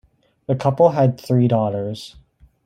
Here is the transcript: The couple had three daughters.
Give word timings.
The 0.47 0.55
couple 0.55 0.89
had 0.93 1.21
three 1.21 1.47
daughters. 1.47 2.15